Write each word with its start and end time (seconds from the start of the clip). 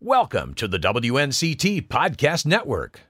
Welcome 0.00 0.54
to 0.54 0.66
the 0.68 0.78
WNCT 0.78 1.86
Podcast 1.86 2.44
Network. 2.44 3.02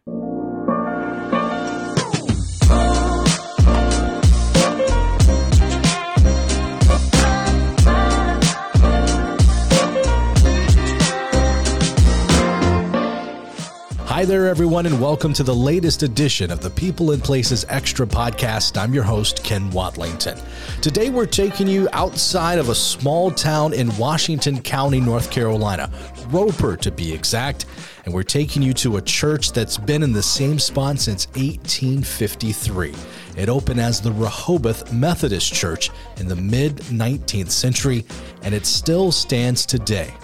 There, 14.24 14.48
everyone, 14.48 14.86
and 14.86 15.02
welcome 15.02 15.34
to 15.34 15.42
the 15.42 15.54
latest 15.54 16.02
edition 16.02 16.50
of 16.50 16.60
the 16.60 16.70
People 16.70 17.10
and 17.10 17.22
Places 17.22 17.66
Extra 17.68 18.06
podcast. 18.06 18.80
I'm 18.80 18.94
your 18.94 19.02
host, 19.02 19.44
Ken 19.44 19.70
Watlington. 19.70 20.40
Today, 20.80 21.10
we're 21.10 21.26
taking 21.26 21.68
you 21.68 21.90
outside 21.92 22.58
of 22.58 22.70
a 22.70 22.74
small 22.74 23.30
town 23.30 23.74
in 23.74 23.94
Washington 23.98 24.62
County, 24.62 24.98
North 24.98 25.30
Carolina, 25.30 25.90
Roper 26.28 26.74
to 26.74 26.90
be 26.90 27.12
exact, 27.12 27.66
and 28.06 28.14
we're 28.14 28.22
taking 28.22 28.62
you 28.62 28.72
to 28.72 28.96
a 28.96 29.02
church 29.02 29.52
that's 29.52 29.76
been 29.76 30.02
in 30.02 30.14
the 30.14 30.22
same 30.22 30.58
spot 30.58 30.98
since 30.98 31.26
1853. 31.36 32.94
It 33.36 33.50
opened 33.50 33.78
as 33.78 34.00
the 34.00 34.12
Rehoboth 34.12 34.90
Methodist 34.90 35.52
Church 35.52 35.90
in 36.16 36.28
the 36.28 36.36
mid 36.36 36.76
19th 36.76 37.50
century, 37.50 38.06
and 38.42 38.54
it 38.54 38.64
still 38.64 39.12
stands 39.12 39.66
today. 39.66 40.14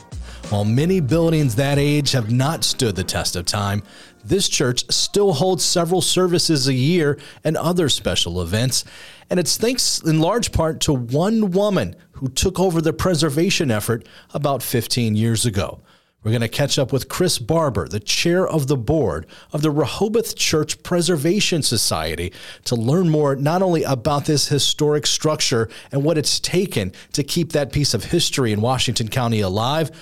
While 0.51 0.65
many 0.65 0.99
buildings 0.99 1.55
that 1.55 1.79
age 1.79 2.11
have 2.11 2.33
not 2.33 2.65
stood 2.65 2.97
the 2.97 3.05
test 3.05 3.37
of 3.37 3.47
time, 3.47 3.85
this 4.25 4.49
church 4.49 4.85
still 4.91 5.35
holds 5.35 5.65
several 5.65 6.01
services 6.01 6.67
a 6.67 6.75
year 6.75 7.21
and 7.45 7.57
other 7.57 7.89
special 7.89 8.43
events. 8.43 8.85
And 9.31 9.39
it's 9.39 9.57
thanks 9.57 10.03
in 10.03 10.19
large 10.19 10.51
part 10.51 10.81
to 10.81 10.93
one 10.93 11.53
woman 11.53 11.95
who 12.15 12.29
took 12.29 12.59
over 12.59 12.81
the 12.81 12.93
preservation 12.93 13.71
effort 13.71 14.09
about 14.35 14.61
15 14.61 15.15
years 15.15 15.47
ago. 15.47 15.83
We're 16.25 16.33
going 16.33 16.41
to 16.43 16.49
catch 16.49 16.81
up 16.81 16.93
with 16.93 17.09
Chris 17.09 17.39
Barber, 17.39 17.87
the 17.87 18.01
chair 18.01 18.47
of 18.47 18.67
the 18.67 18.77
board 18.77 19.27
of 19.53 19.63
the 19.63 19.71
Rehoboth 19.71 20.35
Church 20.35 20.83
Preservation 20.83 21.63
Society, 21.63 22.33
to 22.65 22.75
learn 22.75 23.09
more 23.09 23.37
not 23.37 23.63
only 23.63 23.85
about 23.85 24.25
this 24.25 24.49
historic 24.49 25.07
structure 25.07 25.69
and 25.93 26.03
what 26.03 26.19
it's 26.19 26.41
taken 26.41 26.93
to 27.13 27.23
keep 27.23 27.53
that 27.53 27.73
piece 27.73 27.95
of 27.95 28.07
history 28.07 28.53
in 28.53 28.61
Washington 28.61 29.07
County 29.07 29.41
alive 29.41 29.93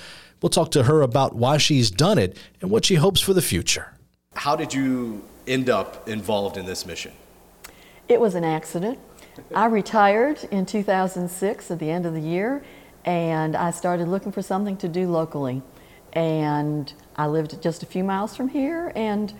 We'll 0.41 0.51
talk 0.51 0.71
to 0.73 0.85
her 0.85 1.03
about 1.03 1.35
why 1.35 1.59
she's 1.59 1.91
done 1.91 2.19
it 2.19 2.37
and 2.61 2.71
what 2.71 2.85
she 2.85 2.95
hopes 2.95 3.21
for 3.21 3.35
the 3.35 3.43
future. 3.43 3.95
How 4.35 4.55
did 4.55 4.73
you 4.73 5.25
end 5.47 5.69
up 5.69 6.09
involved 6.09 6.57
in 6.57 6.65
this 6.67 6.87
mission? 6.87 7.13
It 8.09 8.21
was 8.21 8.35
an 8.35 8.45
accident. 8.45 8.99
I 9.55 9.67
retired 9.67 10.45
in 10.51 10.67
2006 10.67 11.71
at 11.71 11.79
the 11.79 11.91
end 11.91 12.07
of 12.07 12.15
the 12.15 12.21
year, 12.21 12.63
and 13.05 13.57
I 13.57 13.71
started 13.71 14.09
looking 14.09 14.33
for 14.33 14.43
something 14.43 14.77
to 14.79 14.89
do 14.89 15.09
locally. 15.09 15.63
And 16.13 16.93
I 17.17 17.27
lived 17.27 17.61
just 17.63 17.83
a 17.83 17.87
few 17.87 18.05
miles 18.05 18.37
from 18.37 18.49
here, 18.49 18.93
and 18.95 19.33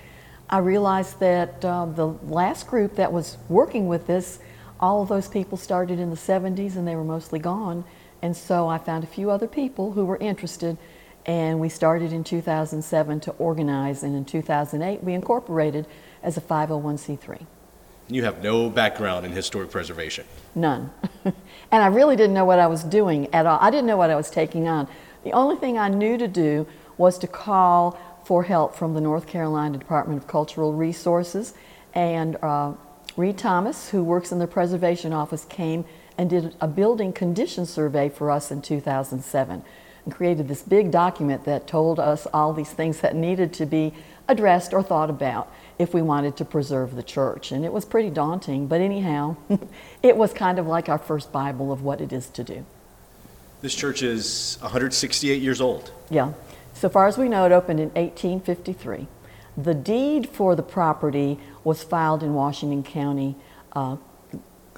I 0.51 0.59
realized 0.59 1.21
that 1.21 1.65
uh, 1.65 1.87
the 1.87 2.07
last 2.07 2.67
group 2.67 2.97
that 2.97 3.13
was 3.13 3.37
working 3.49 3.87
with 3.87 4.07
this, 4.07 4.39
all 4.81 5.03
of 5.03 5.09
those 5.09 5.29
people 5.29 5.59
started 5.59 5.99
in 5.99 6.11
the 6.11 6.17
70s 6.17 6.77
and 6.77 6.89
they 6.89 6.97
were 6.97 7.05
mostly 7.05 7.39
gone. 7.39 7.85
And 8.23 8.37
so 8.37 8.69
I 8.69 8.79
found 8.79 9.05
a 9.05 9.07
few 9.07 9.31
other 9.31 9.47
people 9.47 9.93
who 9.93 10.05
were 10.05 10.17
interested, 10.17 10.77
and 11.27 11.61
we 11.61 11.69
started 11.69 12.13
in 12.13 12.25
2007 12.25 13.21
to 13.21 13.31
organize, 13.33 14.03
and 14.03 14.17
in 14.17 14.25
2008 14.25 15.03
we 15.05 15.15
incorporated 15.15 15.87
as 16.23 16.37
a 16.37 16.41
501c3. 16.41 17.47
You 18.11 18.25
have 18.25 18.43
no 18.43 18.71
background 18.71 19.27
in 19.27 19.33
historic 19.33 19.71
preservation? 19.71 20.25
None. 20.55 20.91
and 21.25 21.35
I 21.71 21.89
really 21.89 22.17
didn't 22.17 22.35
know 22.35 22.47
what 22.47 22.59
I 22.59 22.67
was 22.67 22.83
doing 22.83 23.33
at 23.35 23.45
all. 23.45 23.59
I 23.61 23.71
didn't 23.71 23.87
know 23.87 23.99
what 23.99 24.11
I 24.11 24.17
was 24.17 24.31
taking 24.31 24.67
on. 24.67 24.89
The 25.25 25.33
only 25.33 25.57
thing 25.57 25.79
I 25.79 25.89
knew 25.89 26.17
to 26.17 26.27
do 26.27 26.67
was 26.97 27.19
to 27.19 27.27
call 27.27 27.99
for 28.25 28.43
help 28.43 28.75
from 28.75 28.95
the 28.95 29.01
North 29.01 29.27
Carolina 29.27 29.79
Department 29.79 30.21
of 30.21 30.27
Cultural 30.27 30.73
Resources, 30.73 31.55
and 31.95 32.37
uh, 32.43 32.73
Reid 33.17 33.39
Thomas, 33.39 33.91
who 33.91 34.03
works 34.05 34.33
in 34.33 34.39
the 34.39 34.47
preservation 34.47 35.13
office, 35.13 35.45
came 35.45 35.85
and 36.19 36.29
did 36.29 36.55
a 36.61 36.67
building 36.67 37.13
condition 37.13 37.65
survey 37.65 38.09
for 38.09 38.31
us 38.31 38.51
in 38.51 38.61
2007 38.61 39.63
and 40.05 40.15
created 40.15 40.49
this 40.49 40.63
big 40.63 40.91
document 40.91 41.45
that 41.45 41.69
told 41.69 42.01
us 42.01 42.27
all 42.35 42.53
these 42.53 42.73
things 42.73 43.01
that 43.01 43.15
needed 43.15 43.53
to 43.55 43.65
be 43.65 43.95
addressed 44.27 44.75
or 44.75 44.83
thought 44.83 45.09
about 45.09 45.51
if 45.79 45.95
we 45.95 46.03
wanted 46.03 46.37
to 46.37 46.45
preserve 46.45 46.97
the 46.97 47.03
church. 47.03 47.53
And 47.53 47.65
it 47.65 47.73
was 47.73 47.85
pretty 47.85 48.11
daunting, 48.11 48.67
but 48.67 48.81
anyhow, 48.81 49.37
it 50.03 50.17
was 50.17 50.33
kind 50.33 50.59
of 50.59 50.67
like 50.67 50.89
our 50.89 50.99
first 50.99 51.33
Bible 51.33 51.73
of 51.73 51.83
what 51.83 52.01
it 52.01 52.13
is 52.13 52.29
to 52.31 52.45
do. 52.45 52.67
This 53.63 53.75
church 53.75 54.03
is 54.03 54.59
168 54.61 55.41
years 55.41 55.61
old. 55.61 55.93
Yeah. 56.11 56.33
So 56.75 56.89
far 56.89 57.07
as 57.07 57.17
we 57.17 57.29
know, 57.29 57.45
it 57.47 57.53
opened 57.53 57.81
in 57.81 57.89
1853. 57.91 59.07
The 59.57 59.75
deed 59.75 60.29
for 60.29 60.55
the 60.55 60.63
property 60.63 61.41
was 61.65 61.83
filed 61.83 62.23
in 62.23 62.35
Washington 62.35 62.85
County 62.85 63.35
uh, 63.73 63.97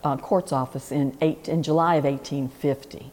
uh, 0.05 0.17
court's 0.17 0.53
office 0.53 0.91
in, 0.93 1.17
eight, 1.21 1.49
in 1.49 1.63
July 1.63 1.97
of 1.97 2.05
1850. 2.05 3.13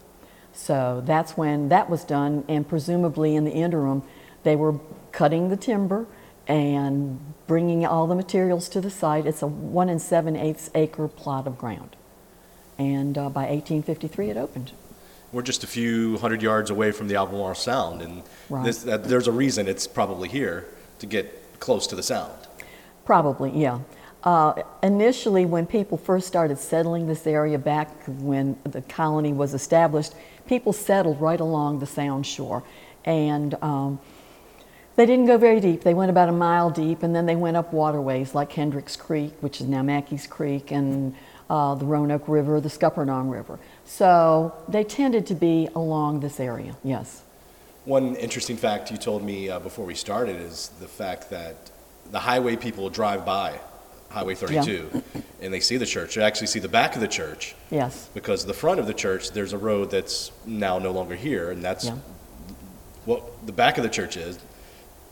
So 0.54 1.04
that's 1.06 1.38
when 1.38 1.70
that 1.70 1.90
was 1.90 2.04
done, 2.04 2.44
and 2.48 2.68
presumably 2.68 3.36
in 3.36 3.46
the 3.46 3.52
interim, 3.52 4.04
they 4.44 4.56
were 4.56 4.80
cutting 5.12 5.50
the 5.50 5.58
timber 5.58 6.08
and 6.48 7.20
bringing 7.46 7.86
all 7.86 8.08
the 8.08 8.16
materials 8.16 8.70
to 8.70 8.82
the 8.82 8.90
site. 8.90 9.26
It's 9.26 9.42
a 9.42 9.48
one 9.48 9.90
and 9.90 10.02
seven 10.02 10.36
eighths 10.36 10.70
acre 10.74 11.08
plot 11.08 11.46
of 11.46 11.58
ground. 11.58 11.96
And 12.78 13.18
uh, 13.18 13.30
by 13.30 13.42
1853, 13.42 14.30
it 14.30 14.38
opened. 14.38 14.72
We're 15.34 15.42
just 15.42 15.64
a 15.64 15.68
few 15.68 16.18
hundred 16.20 16.42
yards 16.42 16.70
away 16.70 16.92
from 16.92 17.08
the 17.08 17.16
Albemarle 17.16 17.56
Sound, 17.56 18.02
and 18.02 18.24
Right. 18.50 18.64
this, 18.64 18.88
uh, 18.88 18.98
there's 18.98 19.28
a 19.28 19.32
reason 19.32 19.68
it's 19.68 19.86
probably 19.86 20.30
here 20.30 20.66
to 21.00 21.06
get 21.06 21.60
close 21.60 21.86
to 21.88 21.96
the 21.96 22.04
Sound. 22.04 22.48
Probably, 23.06 23.52
yeah. 23.52 23.80
Uh, 24.24 24.64
initially, 24.84 25.46
when 25.46 25.66
people 25.66 25.98
first 25.98 26.28
started 26.28 26.58
settling 26.58 27.08
this 27.08 27.28
area 27.28 27.58
back 27.58 27.90
when 28.08 28.58
the 28.64 28.82
colony 28.84 29.32
was 29.32 29.54
established, 29.54 30.14
people 30.48 30.74
settled 30.74 31.20
right 31.22 31.40
along 31.40 31.80
the 31.80 31.86
Sound 31.86 32.26
shore. 32.26 32.64
And 33.06 33.56
um, 33.62 34.00
they 34.96 35.06
didn't 35.06 35.28
go 35.28 35.38
very 35.38 35.60
deep. 35.60 35.84
They 35.84 35.94
went 35.94 36.10
about 36.10 36.28
a 36.28 36.34
mile 36.34 36.72
deep, 36.72 37.04
and 37.04 37.16
then 37.16 37.26
they 37.26 37.36
went 37.36 37.56
up 37.56 37.72
waterways 37.72 38.34
like 38.34 38.52
Hendricks 38.52 38.96
Creek, 38.96 39.34
which 39.42 39.62
is 39.62 39.68
now 39.68 39.84
Mackey's 39.84 40.26
Creek, 40.26 40.72
and 40.72 41.16
uh, 41.50 41.76
the 41.76 41.86
Roanoke 41.86 42.28
River, 42.28 42.60
the 42.60 42.70
Scuppernong 42.70 43.32
River. 43.32 43.60
So 43.86 44.54
they 44.68 44.84
tended 44.84 45.28
to 45.28 45.36
be 45.36 45.70
along 45.76 46.22
this 46.22 46.40
area, 46.40 46.76
yes. 46.84 47.22
One 47.86 48.16
interesting 48.16 48.58
fact 48.58 48.92
you 48.92 48.98
told 48.98 49.24
me 49.24 49.50
uh, 49.50 49.60
before 49.60 49.86
we 49.86 49.96
started 49.96 50.42
is 50.42 50.72
the 50.82 50.88
fact 50.88 51.30
that 51.30 51.72
the 52.12 52.20
highway 52.20 52.56
people 52.56 52.90
drive 52.90 53.26
by 53.26 53.60
Highway 54.10 54.36
32 54.36 55.04
and 55.42 55.54
they 55.54 55.60
see 55.60 55.78
the 55.78 55.86
church. 55.86 56.16
They 56.16 56.24
actually 56.24 56.48
see 56.48 56.60
the 56.60 56.68
back 56.68 56.96
of 56.96 57.02
the 57.02 57.08
church 57.08 57.56
Yes, 57.70 58.10
because 58.14 58.46
the 58.46 58.54
front 58.54 58.80
of 58.80 58.88
the 58.88 58.94
church, 58.94 59.32
there's 59.32 59.54
a 59.54 59.58
road 59.58 59.92
that's 59.92 60.32
now 60.46 60.80
no 60.80 60.92
longer 60.92 61.16
here, 61.16 61.52
and 61.52 61.64
that's 61.64 61.86
yeah. 61.86 61.98
what 63.06 63.46
the 63.46 63.52
back 63.52 63.78
of 63.78 63.84
the 63.84 63.90
church 63.90 64.18
is. 64.18 64.40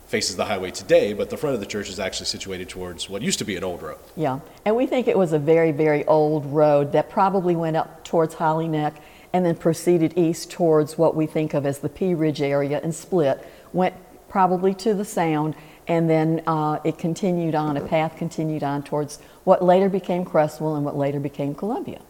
Faces 0.07 0.35
the 0.35 0.45
highway 0.45 0.69
today, 0.69 1.13
but 1.13 1.31
the 1.31 1.37
front 1.37 1.55
of 1.55 1.59
the 1.59 1.65
church 1.65 1.89
is 1.89 1.99
actually 1.99 2.27
situated 2.27 2.69
towards 2.69 3.09
what 3.09 3.23
used 3.23 3.39
to 3.39 3.45
be 3.45 3.55
an 3.55 3.63
old 3.63 3.81
road. 3.81 3.97
Yeah, 4.15 4.39
and 4.63 4.75
we 4.75 4.85
think 4.85 5.07
it 5.07 5.17
was 5.17 5.33
a 5.33 5.39
very, 5.39 5.71
very 5.71 6.05
old 6.05 6.45
road 6.45 6.91
that 6.91 7.09
probably 7.09 7.55
went 7.55 7.75
up 7.75 8.03
towards 8.03 8.35
Holly 8.35 8.67
Neck 8.67 9.01
and 9.33 9.43
then 9.43 9.55
proceeded 9.55 10.13
east 10.15 10.51
towards 10.51 10.95
what 10.97 11.15
we 11.15 11.25
think 11.25 11.55
of 11.55 11.65
as 11.65 11.79
the 11.79 11.89
Pea 11.89 12.13
Ridge 12.13 12.41
area 12.41 12.79
and 12.83 12.93
split, 12.93 13.45
went 13.73 13.95
probably 14.29 14.75
to 14.75 14.93
the 14.93 15.03
Sound, 15.03 15.55
and 15.87 16.09
then 16.09 16.41
uh, 16.47 16.79
it 16.83 16.97
continued 16.97 17.55
on, 17.55 17.77
a 17.77 17.81
path 17.81 18.17
continued 18.17 18.63
on 18.63 18.83
towards 18.83 19.19
what 19.43 19.63
later 19.63 19.89
became 19.89 20.25
Creswell 20.25 20.75
and 20.75 20.83
what 20.83 20.97
later 20.97 21.19
became 21.19 21.53
Columbia. 21.53 22.01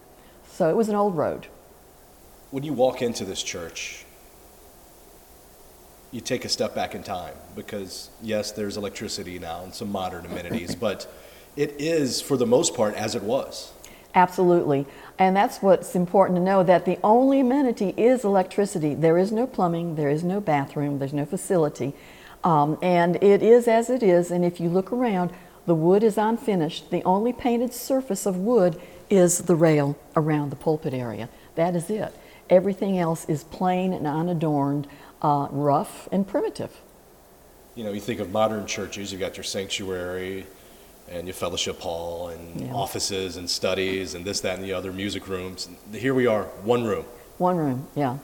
So 0.48 0.70
it 0.70 0.76
was 0.76 0.88
an 0.88 0.96
old 0.96 1.18
road. 1.18 1.48
When 2.52 2.64
you 2.64 2.74
walk 2.74 3.02
into 3.02 3.26
this 3.26 3.44
church, 3.44 4.06
you 6.12 6.22
take 6.22 6.46
a 6.46 6.50
step 6.50 6.74
back 6.74 6.96
in 6.96 7.04
time 7.04 7.34
because, 7.56 8.10
yes, 8.22 8.52
there's 8.52 8.78
electricity 8.78 9.38
now 9.38 9.64
and 9.64 9.74
some 9.74 9.92
modern 9.92 10.26
amenities, 10.26 10.74
but 10.88 11.12
it 11.58 11.76
is, 11.78 12.22
for 12.22 12.38
the 12.38 12.46
most 12.46 12.74
part, 12.74 12.96
as 12.96 13.16
it 13.16 13.24
was. 13.24 13.74
Absolutely. 14.14 14.86
And 15.20 15.36
that's 15.36 15.62
what's 15.62 15.94
important 15.94 16.38
to 16.38 16.42
know 16.42 16.64
that 16.64 16.86
the 16.86 16.98
only 17.04 17.42
amenity 17.42 17.94
is 17.98 18.24
electricity. 18.24 18.94
There 18.94 19.18
is 19.18 19.34
no 19.34 19.46
plumbing, 19.46 19.96
there 19.96 20.10
is 20.10 20.24
no 20.24 20.40
bathroom, 20.40 21.00
there's 21.00 21.14
no 21.14 21.26
facility. 21.26 21.94
Um, 22.46 22.78
and 22.82 23.22
it 23.22 23.44
is 23.44 23.68
as 23.68 23.90
it 23.90 24.02
is. 24.04 24.32
And 24.32 24.46
if 24.46 24.60
you 24.62 24.70
look 24.70 24.94
around, 24.94 25.32
the 25.66 25.76
wood 25.76 26.04
is 26.04 26.18
unfinished. 26.18 26.92
The 26.92 27.04
only 27.04 27.34
painted 27.34 27.74
surface 27.74 28.26
of 28.26 28.38
wood 28.38 28.80
is 29.10 29.40
the 29.40 29.56
rail 29.56 29.98
around 30.16 30.52
the 30.52 30.56
pulpit 30.56 30.94
area. 30.94 31.28
That 31.56 31.76
is 31.76 31.90
it. 31.90 32.16
Everything 32.50 32.98
else 33.00 33.26
is 33.28 33.44
plain 33.44 33.92
and 33.92 34.06
unadorned, 34.06 34.88
uh, 35.22 35.48
rough 35.50 36.08
and 36.12 36.28
primitive. 36.28 36.72
You 37.74 37.84
know, 37.84 37.92
you 37.92 38.00
think 38.00 38.20
of 38.20 38.32
modern 38.32 38.68
churches, 38.68 39.12
you've 39.12 39.22
got 39.22 39.36
your 39.38 39.44
sanctuary 39.44 40.46
and 41.10 41.28
your 41.28 41.34
fellowship 41.34 41.80
hall 41.80 42.30
and 42.30 42.62
Yeah. 42.62 42.74
offices 42.74 43.38
and 43.38 43.50
studies 43.50 44.14
and 44.14 44.24
this, 44.24 44.40
that, 44.42 44.56
and 44.56 44.64
the 44.64 44.74
other, 44.74 44.92
music 44.92 45.28
rooms. 45.28 45.68
Here 45.92 46.14
we 46.14 46.28
are, 46.28 46.44
one 46.64 46.84
room. 46.84 47.06
One 47.38 47.58
room, 47.58 47.88
yeah. 47.96 48.18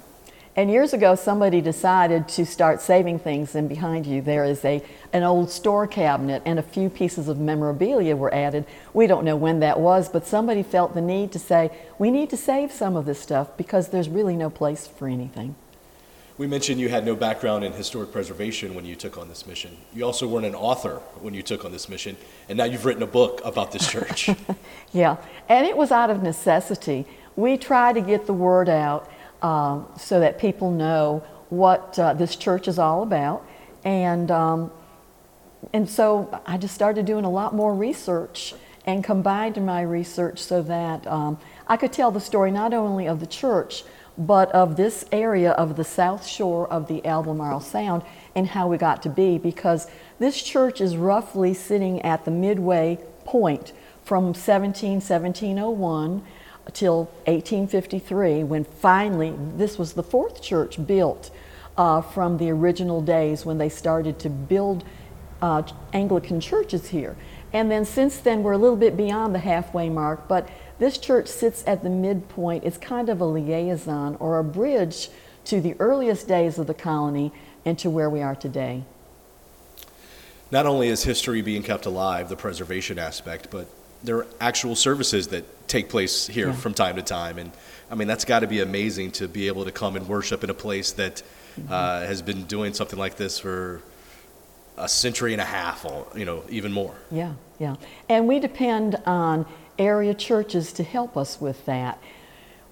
And 0.53 0.69
years 0.69 0.93
ago, 0.93 1.15
somebody 1.15 1.61
decided 1.61 2.27
to 2.29 2.45
start 2.45 2.81
saving 2.81 3.19
things, 3.19 3.55
and 3.55 3.69
behind 3.69 4.05
you 4.05 4.21
there 4.21 4.43
is 4.43 4.65
a, 4.65 4.83
an 5.13 5.23
old 5.23 5.49
store 5.49 5.87
cabinet, 5.87 6.41
and 6.45 6.59
a 6.59 6.63
few 6.63 6.89
pieces 6.89 7.29
of 7.29 7.39
memorabilia 7.39 8.17
were 8.17 8.33
added. 8.33 8.65
We 8.93 9.07
don't 9.07 9.23
know 9.23 9.37
when 9.37 9.61
that 9.61 9.79
was, 9.79 10.09
but 10.09 10.27
somebody 10.27 10.61
felt 10.61 10.93
the 10.93 11.01
need 11.01 11.31
to 11.31 11.39
say, 11.39 11.71
we 11.97 12.11
need 12.11 12.29
to 12.31 12.37
save 12.37 12.73
some 12.73 12.97
of 12.97 13.05
this 13.05 13.21
stuff 13.21 13.55
because 13.55 13.89
there's 13.89 14.09
really 14.09 14.35
no 14.35 14.49
place 14.49 14.87
for 14.87 15.07
anything. 15.07 15.55
We 16.37 16.47
mentioned 16.47 16.81
you 16.81 16.89
had 16.89 17.05
no 17.05 17.15
background 17.15 17.63
in 17.63 17.71
historic 17.71 18.11
preservation 18.11 18.73
when 18.73 18.83
you 18.83 18.95
took 18.95 19.17
on 19.17 19.29
this 19.29 19.47
mission. 19.47 19.77
You 19.93 20.05
also 20.05 20.27
weren't 20.27 20.45
an 20.45 20.55
author 20.55 20.95
when 21.21 21.33
you 21.33 21.43
took 21.43 21.63
on 21.63 21.71
this 21.71 21.87
mission, 21.87 22.17
and 22.49 22.57
now 22.57 22.65
you've 22.65 22.83
written 22.83 23.03
a 23.03 23.07
book 23.07 23.39
about 23.45 23.71
this 23.71 23.89
church. 23.89 24.29
yeah, 24.91 25.15
and 25.47 25.65
it 25.65 25.77
was 25.77 25.91
out 25.91 26.09
of 26.09 26.21
necessity. 26.21 27.05
We 27.37 27.55
try 27.57 27.93
to 27.93 28.01
get 28.01 28.25
the 28.25 28.33
word 28.33 28.67
out 28.67 29.09
um, 29.41 29.87
so 29.97 30.19
that 30.19 30.39
people 30.39 30.71
know 30.71 31.23
what 31.49 31.97
uh, 31.99 32.13
this 32.13 32.35
church 32.35 32.67
is 32.67 32.79
all 32.79 33.03
about. 33.03 33.45
And, 33.83 34.31
um, 34.31 34.71
and 35.73 35.89
so 35.89 36.41
I 36.45 36.57
just 36.57 36.73
started 36.73 37.05
doing 37.05 37.25
a 37.25 37.29
lot 37.29 37.53
more 37.53 37.73
research 37.73 38.53
and 38.85 39.03
combined 39.03 39.63
my 39.63 39.81
research 39.81 40.39
so 40.39 40.61
that 40.63 41.05
um, 41.07 41.37
I 41.67 41.77
could 41.77 41.93
tell 41.93 42.11
the 42.11 42.19
story 42.19 42.51
not 42.51 42.73
only 42.73 43.07
of 43.07 43.19
the 43.19 43.27
church, 43.27 43.83
but 44.17 44.51
of 44.51 44.75
this 44.75 45.05
area 45.11 45.51
of 45.51 45.75
the 45.75 45.83
south 45.83 46.25
shore 46.25 46.67
of 46.67 46.87
the 46.87 47.05
Albemarle 47.05 47.61
Sound 47.61 48.03
and 48.35 48.47
how 48.47 48.67
we 48.67 48.77
got 48.77 49.01
to 49.03 49.09
be 49.09 49.37
because 49.37 49.87
this 50.19 50.41
church 50.41 50.81
is 50.81 50.97
roughly 50.97 51.53
sitting 51.53 52.01
at 52.01 52.25
the 52.25 52.31
midway 52.31 52.99
point 53.23 53.71
from 54.03 54.33
17, 54.33 54.93
1701 54.93 56.23
till 56.73 57.05
1853 57.25 58.43
when 58.43 58.63
finally 58.63 59.33
this 59.55 59.77
was 59.77 59.93
the 59.93 60.03
fourth 60.03 60.41
church 60.41 60.85
built 60.85 61.31
uh, 61.77 62.01
from 62.01 62.37
the 62.37 62.49
original 62.49 63.01
days 63.01 63.45
when 63.45 63.57
they 63.57 63.69
started 63.69 64.19
to 64.19 64.29
build 64.29 64.83
uh, 65.41 65.63
Anglican 65.93 66.39
churches 66.39 66.89
here. 66.89 67.15
And 67.53 67.69
then 67.69 67.83
since 67.85 68.17
then, 68.17 68.43
we're 68.43 68.53
a 68.53 68.57
little 68.57 68.77
bit 68.77 68.95
beyond 68.95 69.35
the 69.35 69.39
halfway 69.39 69.89
mark, 69.89 70.27
but 70.27 70.47
this 70.79 70.97
church 70.97 71.27
sits 71.27 71.63
at 71.67 71.83
the 71.83 71.89
midpoint. 71.89 72.63
It's 72.63 72.77
kind 72.77 73.09
of 73.09 73.19
a 73.21 73.25
liaison 73.25 74.15
or 74.19 74.39
a 74.39 74.43
bridge 74.43 75.09
to 75.45 75.59
the 75.59 75.75
earliest 75.79 76.27
days 76.27 76.57
of 76.57 76.67
the 76.67 76.73
colony 76.73 77.31
and 77.65 77.77
to 77.79 77.89
where 77.89 78.09
we 78.09 78.21
are 78.21 78.35
today. 78.35 78.83
Not 80.49 80.65
only 80.65 80.89
is 80.89 81.03
history 81.03 81.41
being 81.41 81.63
kept 81.63 81.85
alive, 81.85 82.29
the 82.29 82.35
preservation 82.35 82.99
aspect, 82.99 83.49
but 83.49 83.67
there 84.03 84.17
are 84.17 84.27
actual 84.39 84.75
services 84.75 85.27
that 85.29 85.67
take 85.67 85.89
place 85.89 86.27
here 86.27 86.47
yeah. 86.47 86.53
from 86.53 86.73
time 86.73 86.95
to 86.95 87.01
time. 87.01 87.37
And 87.37 87.51
I 87.89 87.95
mean, 87.95 88.07
that's 88.07 88.25
got 88.25 88.39
to 88.39 88.47
be 88.47 88.61
amazing 88.61 89.11
to 89.13 89.27
be 89.27 89.47
able 89.47 89.65
to 89.65 89.71
come 89.71 89.95
and 89.95 90.07
worship 90.07 90.43
in 90.43 90.49
a 90.49 90.53
place 90.53 90.91
that 90.93 91.23
mm-hmm. 91.59 91.71
uh, 91.71 92.01
has 92.01 92.21
been 92.21 92.43
doing 92.45 92.73
something 92.73 92.99
like 92.99 93.17
this 93.17 93.39
for 93.39 93.81
a 94.77 94.87
century 94.87 95.33
and 95.33 95.41
a 95.41 95.45
half, 95.45 95.85
or, 95.85 96.07
you 96.15 96.25
know, 96.25 96.43
even 96.49 96.71
more. 96.71 96.95
Yeah, 97.11 97.33
yeah. 97.59 97.75
And 98.09 98.27
we 98.27 98.39
depend 98.39 98.95
on 99.05 99.45
area 99.77 100.13
churches 100.13 100.73
to 100.73 100.83
help 100.83 101.17
us 101.17 101.39
with 101.39 101.65
that. 101.65 101.99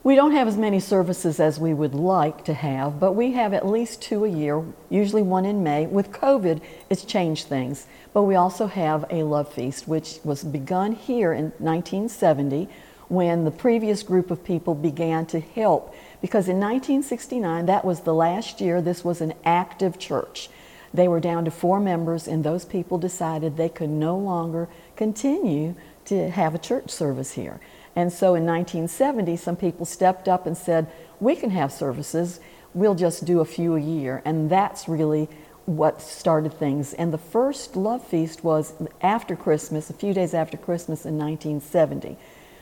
We 0.02 0.16
don't 0.16 0.32
have 0.32 0.48
as 0.48 0.56
many 0.56 0.80
services 0.80 1.42
as 1.42 1.60
we 1.60 1.74
would 1.74 1.94
like 1.94 2.46
to 2.46 2.54
have, 2.54 3.02
but 3.02 3.14
we 3.14 3.34
have 3.34 3.54
at 3.54 3.68
least 3.68 4.02
two 4.02 4.24
a 4.24 4.30
year, 4.30 4.64
usually 4.90 5.22
one 5.22 5.44
in 5.44 5.62
May. 5.62 5.88
With 5.88 6.14
COVID, 6.14 6.62
it's 6.90 7.04
changed 7.04 7.48
things. 7.48 7.86
But 8.14 8.24
we 8.24 8.36
also 8.36 8.68
have 8.68 9.04
a 9.10 9.24
love 9.24 9.52
feast, 9.52 9.90
which 9.90 10.20
was 10.24 10.42
begun 10.46 10.94
here 10.94 11.34
in 11.34 11.52
1970 11.58 12.70
when 13.10 13.44
the 13.44 13.52
previous 13.52 14.02
group 14.02 14.32
of 14.32 14.42
people 14.46 14.74
began 14.74 15.26
to 15.26 15.42
help. 15.42 15.94
Because 16.22 16.48
in 16.48 16.62
1969, 16.62 17.66
that 17.66 17.84
was 17.84 18.00
the 18.02 18.14
last 18.14 18.62
year 18.62 18.82
this 18.82 19.04
was 19.04 19.20
an 19.20 19.34
active 19.44 20.00
church. 20.00 20.50
They 20.94 21.10
were 21.10 21.20
down 21.20 21.44
to 21.44 21.52
four 21.52 21.82
members, 21.82 22.26
and 22.26 22.44
those 22.44 22.64
people 22.64 22.98
decided 23.00 23.58
they 23.58 23.70
could 23.70 23.90
no 23.90 24.18
longer 24.18 24.70
continue 24.96 25.76
to 26.06 26.30
have 26.30 26.56
a 26.56 26.60
church 26.60 26.90
service 26.90 27.34
here. 27.34 27.60
And 27.96 28.12
so 28.12 28.36
in 28.36 28.46
1970, 28.46 29.36
some 29.38 29.56
people 29.56 29.86
stepped 29.86 30.28
up 30.28 30.46
and 30.46 30.58
said, 30.58 30.88
We 31.20 31.36
can 31.36 31.50
have 31.52 31.72
services, 31.72 32.40
we'll 32.74 32.96
just 32.96 33.26
do 33.26 33.40
a 33.40 33.46
few 33.46 33.76
a 33.76 33.82
year. 33.82 34.22
And 34.26 34.50
that's 34.50 34.88
really 34.88 35.28
what 35.66 36.02
started 36.02 36.54
things. 36.54 36.94
And 36.94 37.14
the 37.14 37.18
first 37.18 37.76
Love 37.76 38.06
Feast 38.06 38.44
was 38.44 38.74
after 39.02 39.36
Christmas, 39.36 39.90
a 39.90 39.94
few 39.94 40.14
days 40.14 40.34
after 40.34 40.58
Christmas 40.58 41.06
in 41.06 41.18
1970. 41.18 42.18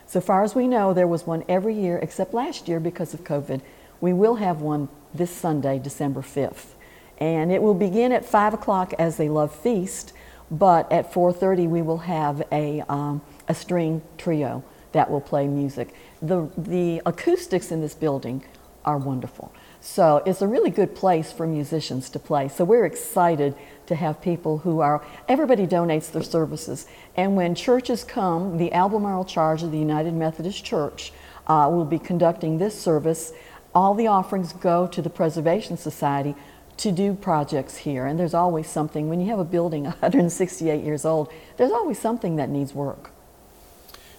So 0.06 0.22
far 0.22 0.44
as 0.44 0.56
we 0.56 0.68
know, 0.68 0.94
there 0.94 1.08
was 1.08 1.26
one 1.26 1.44
every 1.50 1.74
year 1.74 1.98
except 1.98 2.34
last 2.34 2.68
year 2.68 2.80
because 2.80 3.14
of 3.14 3.24
COVID. 3.24 3.62
We 4.00 4.14
will 4.14 4.36
have 4.36 4.62
one 4.62 4.90
this 5.14 5.32
Sunday, 5.32 5.80
December 5.80 6.22
5th. 6.22 6.74
And 7.18 7.52
it 7.52 7.62
will 7.62 7.74
begin 7.74 8.12
at 8.12 8.26
5 8.26 8.54
o'clock 8.54 8.94
as 9.00 9.20
a 9.20 9.30
Love 9.30 9.54
Feast, 9.54 10.14
but 10.52 10.92
at 10.92 11.12
4.30 11.12 11.68
we 11.68 11.82
will 11.82 11.98
have 12.00 12.44
a, 12.52 12.84
um, 12.90 13.22
a 13.48 13.56
string 13.56 14.02
trio 14.18 14.64
that 14.92 15.10
will 15.10 15.22
play 15.22 15.48
music. 15.48 15.94
The, 16.22 16.50
the 16.58 17.02
acoustics 17.06 17.72
in 17.72 17.82
this 17.82 17.94
building 17.94 18.44
are 18.86 18.98
wonderful. 18.98 19.54
So 19.82 20.24
it's 20.26 20.42
a 20.42 20.48
really 20.48 20.70
good 20.70 20.96
place 20.96 21.32
for 21.32 21.46
musicians 21.46 22.10
to 22.12 22.20
play. 22.20 22.48
So 22.48 22.64
we're 22.64 22.86
excited 22.86 23.54
to 23.88 23.96
have 23.96 24.22
people 24.22 24.60
who 24.60 24.80
are, 24.80 25.06
everybody 25.28 25.68
donates 25.68 26.12
their 26.12 26.24
services. 26.24 26.88
And 27.16 27.36
when 27.36 27.54
churches 27.54 28.04
come, 28.04 28.58
the 28.58 28.74
Albemarle 28.74 29.26
Charge 29.26 29.64
of 29.64 29.72
the 29.72 29.78
United 29.78 30.14
Methodist 30.14 30.64
Church 30.64 31.12
uh, 31.48 31.70
will 31.72 31.86
be 31.86 32.00
conducting 32.00 32.58
this 32.58 32.80
service. 32.80 33.34
All 33.76 33.94
the 33.94 34.08
offerings 34.08 34.54
go 34.54 34.88
to 34.88 35.02
the 35.02 35.10
Preservation 35.10 35.78
Society 35.78 36.36
to 36.78 36.92
do 36.92 37.14
projects 37.14 37.78
here. 37.78 38.06
And 38.06 38.20
there's 38.20 38.34
always 38.34 38.68
something, 38.68 39.10
when 39.10 39.20
you 39.20 39.28
have 39.28 39.40
a 39.40 39.46
building 39.46 39.84
168 39.86 40.84
years 40.84 41.06
old, 41.06 41.32
there's 41.58 41.72
always 41.72 42.00
something 42.00 42.36
that 42.38 42.50
needs 42.50 42.74
work. 42.74 43.12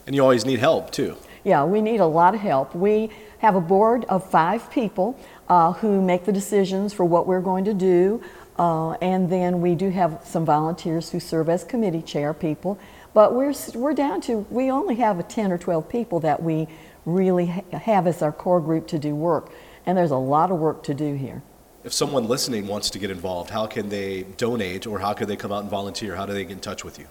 And 0.08 0.14
you 0.14 0.22
always 0.22 0.46
need 0.46 0.58
help 0.58 0.90
too. 0.90 1.18
Yeah, 1.44 1.64
we 1.64 1.82
need 1.82 2.00
a 2.00 2.06
lot 2.06 2.34
of 2.34 2.40
help. 2.40 2.74
We 2.74 3.10
have 3.40 3.54
a 3.56 3.60
board 3.60 4.06
of 4.06 4.28
five 4.30 4.70
people 4.70 5.20
uh, 5.50 5.72
who 5.72 6.00
make 6.00 6.24
the 6.24 6.32
decisions 6.32 6.94
for 6.94 7.04
what 7.04 7.26
we're 7.26 7.42
going 7.42 7.66
to 7.66 7.74
do. 7.74 8.22
Uh, 8.58 8.92
and 9.02 9.28
then 9.28 9.60
we 9.60 9.74
do 9.74 9.90
have 9.90 10.22
some 10.24 10.46
volunteers 10.46 11.10
who 11.10 11.20
serve 11.20 11.50
as 11.50 11.62
committee 11.62 12.00
chair 12.00 12.32
people. 12.32 12.78
But 13.12 13.34
we're, 13.34 13.52
we're 13.74 13.92
down 13.92 14.22
to, 14.22 14.46
we 14.48 14.70
only 14.70 14.94
have 14.94 15.18
a 15.18 15.22
10 15.22 15.52
or 15.52 15.58
12 15.58 15.86
people 15.90 16.20
that 16.20 16.42
we 16.42 16.68
really 17.04 17.44
ha- 17.44 17.78
have 17.78 18.06
as 18.06 18.22
our 18.22 18.32
core 18.32 18.62
group 18.62 18.86
to 18.86 18.98
do 18.98 19.14
work. 19.14 19.52
And 19.84 19.98
there's 19.98 20.10
a 20.10 20.16
lot 20.16 20.50
of 20.50 20.56
work 20.58 20.82
to 20.84 20.94
do 20.94 21.16
here. 21.16 21.42
If 21.84 21.92
someone 21.92 22.26
listening 22.26 22.66
wants 22.66 22.88
to 22.90 22.98
get 22.98 23.10
involved, 23.10 23.50
how 23.50 23.66
can 23.66 23.90
they 23.90 24.22
donate 24.38 24.86
or 24.86 25.00
how 25.00 25.12
can 25.12 25.28
they 25.28 25.36
come 25.36 25.52
out 25.52 25.60
and 25.60 25.70
volunteer? 25.70 26.16
How 26.16 26.24
do 26.24 26.32
they 26.32 26.44
get 26.44 26.52
in 26.52 26.60
touch 26.60 26.82
with 26.82 26.98
you? 26.98 27.08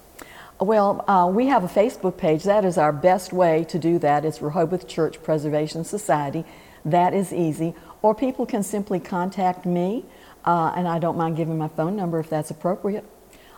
Well, 0.59 1.05
uh, 1.07 1.29
we 1.31 1.45
have 1.47 1.63
a 1.63 1.67
Facebook 1.67 2.17
page. 2.17 2.43
That 2.43 2.65
is 2.65 2.79
our 2.79 2.91
best 2.91 3.31
way 3.31 3.63
to 3.65 3.77
do 3.77 3.99
that. 3.99 4.25
It's 4.25 4.41
Rehoboth 4.41 4.87
Church 4.87 5.21
Preservation 5.21 5.83
Society. 5.83 6.45
That 6.83 7.13
is 7.13 7.31
easy. 7.31 7.75
Or 8.01 8.15
people 8.15 8.47
can 8.47 8.63
simply 8.63 8.99
contact 8.99 9.67
me, 9.67 10.03
uh, 10.45 10.73
and 10.75 10.87
I 10.87 10.97
don't 10.97 11.15
mind 11.15 11.37
giving 11.37 11.59
my 11.59 11.67
phone 11.67 11.95
number 11.95 12.19
if 12.19 12.27
that's 12.27 12.49
appropriate. 12.49 13.05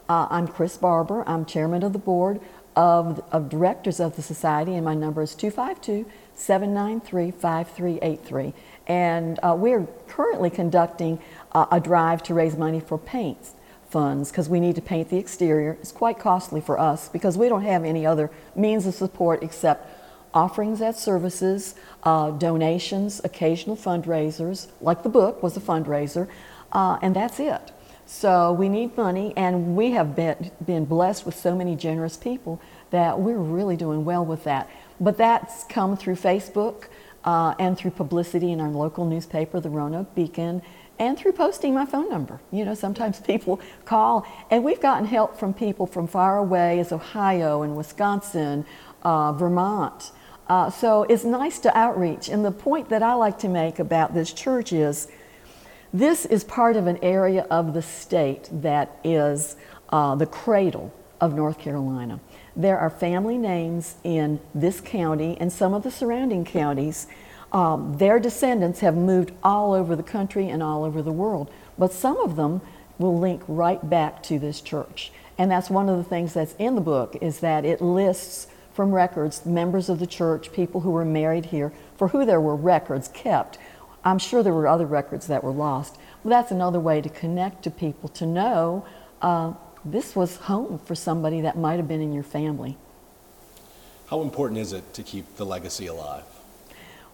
Uh, 0.09 0.27
I'm 0.29 0.45
Chris 0.45 0.75
Barber. 0.75 1.23
I'm 1.25 1.45
chairman 1.45 1.83
of 1.83 1.93
the 1.93 1.99
board 1.99 2.41
of, 2.75 3.23
of 3.31 3.47
directors 3.47 4.01
of 4.01 4.17
the 4.17 4.21
society, 4.21 4.75
and 4.75 4.83
my 4.83 4.93
number 4.93 5.21
is 5.21 5.35
252 5.35 6.05
793 6.33 7.31
5383. 7.31 8.53
And 8.87 9.39
uh, 9.41 9.55
we're 9.57 9.87
currently 10.09 10.49
conducting 10.49 11.21
uh, 11.53 11.65
a 11.71 11.79
drive 11.79 12.23
to 12.23 12.33
raise 12.33 12.57
money 12.57 12.81
for 12.81 12.97
paints 12.97 13.53
funds 13.89 14.31
because 14.31 14.47
we 14.49 14.59
need 14.59 14.75
to 14.75 14.81
paint 14.81 15.09
the 15.09 15.17
exterior. 15.17 15.77
It's 15.81 15.91
quite 15.91 16.19
costly 16.19 16.61
for 16.61 16.79
us 16.79 17.09
because 17.09 17.37
we 17.37 17.49
don't 17.49 17.63
have 17.63 17.83
any 17.83 18.05
other 18.05 18.29
means 18.55 18.85
of 18.85 18.93
support 18.93 19.43
except 19.43 19.87
offerings 20.33 20.81
at 20.81 20.97
services, 20.97 21.75
uh, 22.03 22.31
donations, 22.31 23.19
occasional 23.23 23.75
fundraisers, 23.75 24.67
like 24.81 25.03
the 25.03 25.09
book 25.09 25.41
was 25.41 25.57
a 25.57 25.59
fundraiser, 25.59 26.27
uh, 26.71 26.99
and 27.01 27.15
that's 27.15 27.39
it. 27.39 27.71
So 28.05 28.51
we 28.53 28.69
need 28.69 28.97
money, 28.97 29.33
and 29.37 29.75
we 29.75 29.91
have 29.91 30.15
been, 30.15 30.51
been 30.65 30.85
blessed 30.85 31.25
with 31.25 31.35
so 31.35 31.55
many 31.55 31.75
generous 31.75 32.17
people 32.17 32.59
that 32.89 33.19
we're 33.19 33.37
really 33.37 33.75
doing 33.75 34.03
well 34.03 34.25
with 34.25 34.43
that. 34.45 34.67
But 34.99 35.17
that's 35.17 35.63
come 35.65 35.95
through 35.95 36.15
Facebook 36.15 36.85
uh, 37.23 37.53
and 37.59 37.77
through 37.77 37.91
publicity 37.91 38.51
in 38.51 38.59
our 38.61 38.69
local 38.69 39.05
newspaper, 39.05 39.59
the 39.59 39.69
Roanoke 39.69 40.15
Beacon, 40.15 40.61
and 40.99 41.17
through 41.17 41.31
posting 41.31 41.73
my 41.73 41.85
phone 41.85 42.09
number. 42.09 42.39
You 42.51 42.65
know, 42.65 42.75
sometimes 42.75 43.19
people 43.31 43.59
call, 43.85 44.27
and 44.51 44.63
we've 44.63 44.81
gotten 44.81 45.05
help 45.05 45.37
from 45.37 45.53
people 45.53 45.87
from 45.87 46.07
far 46.07 46.37
away 46.37 46.79
as 46.79 46.91
Ohio 46.91 47.63
and 47.63 47.75
Wisconsin, 47.75 48.65
uh, 49.03 49.33
Vermont. 49.33 50.11
Uh, 50.47 50.69
so 50.69 51.03
it's 51.03 51.23
nice 51.23 51.59
to 51.59 51.77
outreach. 51.77 52.27
And 52.27 52.43
the 52.43 52.51
point 52.51 52.89
that 52.89 53.03
I 53.03 53.13
like 53.13 53.37
to 53.39 53.47
make 53.47 53.79
about 53.79 54.13
this 54.13 54.33
church 54.33 54.73
is 54.73 55.07
this 55.93 56.25
is 56.25 56.43
part 56.43 56.75
of 56.75 56.87
an 56.87 56.97
area 57.01 57.47
of 57.49 57.73
the 57.73 57.81
state 57.81 58.49
that 58.51 58.99
is 59.03 59.55
uh, 59.89 60.15
the 60.15 60.25
cradle 60.25 60.93
of 61.21 61.33
North 61.33 61.59
Carolina. 61.59 62.19
There 62.55 62.77
are 62.77 62.89
family 62.89 63.37
names 63.37 63.95
in 64.03 64.39
this 64.53 64.81
county 64.81 65.37
and 65.39 65.51
some 65.51 65.73
of 65.73 65.83
the 65.83 65.91
surrounding 65.91 66.45
counties 66.45 67.07
Um, 67.51 67.97
their 67.97 68.19
descendants 68.19 68.81
have 68.81 68.95
moved 68.95 69.31
all 69.43 69.73
over 69.73 69.95
the 69.95 70.03
country 70.03 70.49
and 70.49 70.61
all 70.61 70.83
over 70.83 71.01
the 71.01 71.11
world, 71.11 71.51
but 71.77 71.91
some 71.91 72.17
of 72.19 72.35
them 72.35 72.61
will 72.99 73.17
link 73.17 73.41
right 73.47 73.89
back 73.89 74.21
to 74.23 74.37
this 74.37 74.61
church. 74.61 75.11
And 75.37 75.49
that's 75.49 75.69
one 75.69 75.89
of 75.89 75.97
the 75.97 76.03
things 76.03 76.33
that's 76.33 76.53
in 76.59 76.75
the 76.75 76.81
book 76.81 77.17
is 77.21 77.39
that 77.39 77.65
it 77.65 77.81
lists 77.81 78.47
from 78.73 78.93
records 78.93 79.45
members 79.45 79.89
of 79.89 79.99
the 79.99 80.07
church, 80.07 80.51
people 80.51 80.81
who 80.81 80.91
were 80.91 81.05
married 81.05 81.47
here, 81.47 81.73
for 81.97 82.09
who 82.09 82.25
there 82.25 82.41
were 82.41 82.55
records 82.55 83.07
kept. 83.07 83.57
I'm 84.03 84.19
sure 84.19 84.43
there 84.43 84.53
were 84.53 84.67
other 84.67 84.85
records 84.85 85.27
that 85.27 85.43
were 85.43 85.51
lost. 85.51 85.97
But 86.23 86.29
that's 86.29 86.51
another 86.51 86.79
way 86.79 87.01
to 87.01 87.09
connect 87.09 87.63
to 87.63 87.71
people 87.71 88.09
to 88.09 88.25
know 88.25 88.85
uh, 89.21 89.53
this 89.85 90.15
was 90.15 90.35
home 90.37 90.79
for 90.79 90.95
somebody 90.95 91.41
that 91.41 91.57
might 91.57 91.77
have 91.77 91.87
been 91.87 92.01
in 92.01 92.13
your 92.13 92.23
family. 92.23 92.77
How 94.07 94.21
important 94.21 94.59
is 94.59 94.73
it 94.73 94.93
to 94.93 95.03
keep 95.03 95.37
the 95.37 95.45
legacy 95.45 95.87
alive? 95.87 96.23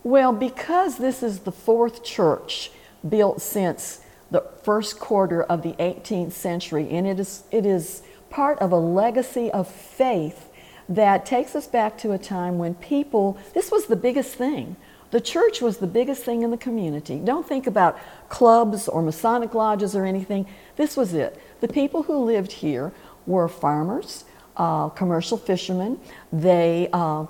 Well, 0.05 0.33
because 0.33 1.00
this 1.00 1.24
is 1.24 1.39
the 1.39 1.51
fourth 1.51 2.03
church 2.03 2.69
built 3.09 3.41
since 3.41 4.01
the 4.29 4.41
first 4.62 5.00
quarter 5.00 5.41
of 5.41 5.63
the 5.63 5.74
18th 5.74 6.31
century, 6.31 6.88
and 6.91 7.07
it 7.07 7.19
is, 7.19 7.43
it 7.50 7.65
is 7.65 8.03
part 8.29 8.59
of 8.59 8.71
a 8.71 8.77
legacy 8.77 9.50
of 9.50 9.67
faith 9.67 10.51
that 10.88 11.25
takes 11.25 11.55
us 11.55 11.65
back 11.65 11.97
to 11.97 12.12
a 12.12 12.19
time 12.19 12.59
when 12.59 12.75
people, 12.75 13.39
this 13.55 13.71
was 13.71 13.88
the 13.88 13.95
biggest 13.95 14.35
thing. 14.35 14.75
The 15.09 15.19
church 15.19 15.59
was 15.59 15.77
the 15.77 15.88
biggest 15.88 16.24
thing 16.24 16.43
in 16.43 16.51
the 16.51 16.57
community. 16.57 17.17
Don't 17.17 17.47
think 17.47 17.65
about 17.65 17.97
clubs 18.29 18.88
or 18.88 19.01
Masonic 19.01 19.55
lodges 19.55 19.95
or 19.95 20.05
anything. 20.05 20.45
This 20.75 20.95
was 20.95 21.15
it. 21.15 21.41
The 21.62 21.67
people 21.67 22.03
who 22.03 22.19
lived 22.19 22.51
here 22.51 22.91
were 23.25 23.47
farmers, 23.47 24.25
uh, 24.55 24.89
commercial 24.89 25.39
fishermen. 25.39 26.00
They 26.31 26.89
uh, 26.93 27.25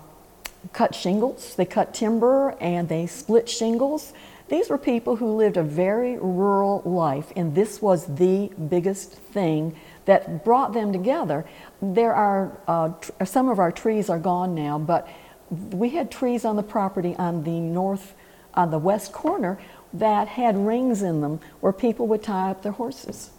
cut 0.74 0.96
shingles, 0.96 1.56
they 1.56 1.66
cut 1.66 1.94
timber, 1.94 2.56
and 2.60 2.90
they 2.90 3.08
split 3.08 3.50
shingles. 3.50 4.14
These 4.48 4.70
were 4.70 4.78
people 4.78 5.16
who 5.16 5.36
lived 5.36 5.58
a 5.58 5.64
very 5.64 6.18
rural 6.18 6.82
life, 6.86 7.32
and 7.36 7.56
this 7.56 7.82
was 7.82 8.06
the 8.06 8.52
biggest 8.70 9.14
thing 9.14 9.76
that 10.06 10.46
brought 10.46 10.74
them 10.74 10.94
together. 10.94 11.46
There 11.82 12.14
are 12.14 12.58
uh, 12.68 12.90
tr- 12.90 13.26
some 13.26 13.50
of 13.50 13.58
our 13.60 13.72
trees 13.72 14.10
are 14.10 14.20
gone 14.20 14.54
now, 14.54 14.78
but 14.78 15.08
we 15.50 15.90
had 15.90 16.12
trees 16.12 16.46
on 16.46 16.56
the 16.56 16.64
property 16.64 17.16
on 17.18 17.44
the 17.44 17.60
north, 17.60 18.14
on 18.54 18.72
the 18.72 18.80
west 18.80 19.12
corner 19.14 19.60
that 19.94 20.28
had 20.28 20.58
rings 20.58 21.02
in 21.02 21.22
them 21.22 21.40
where 21.62 21.74
people 21.74 22.08
would 22.08 22.22
tie 22.22 22.52
up 22.52 22.62
their 22.62 22.74
horses. 22.74 23.32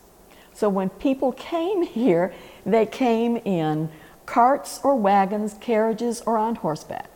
So 0.53 0.69
when 0.69 0.89
people 0.89 1.33
came 1.33 1.83
here, 1.87 2.33
they 2.65 2.87
came 2.87 3.37
in 3.39 3.91
carts 4.25 4.81
or 4.83 4.97
wagons, 4.97 5.55
carriages, 5.61 6.21
or 6.23 6.37
on 6.37 6.57
horseback. 6.57 7.16